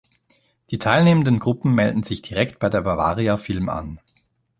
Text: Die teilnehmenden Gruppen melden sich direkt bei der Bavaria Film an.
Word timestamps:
Die 0.71 0.79
teilnehmenden 0.79 1.37
Gruppen 1.37 1.75
melden 1.75 2.01
sich 2.01 2.23
direkt 2.23 2.57
bei 2.57 2.69
der 2.69 2.81
Bavaria 2.81 3.37
Film 3.37 3.69
an. 3.69 3.99